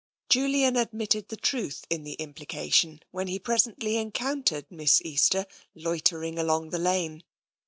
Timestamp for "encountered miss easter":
3.97-5.45